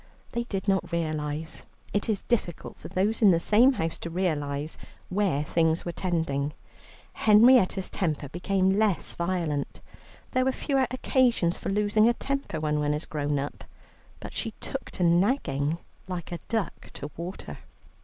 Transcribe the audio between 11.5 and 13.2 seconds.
for losing a temper when one is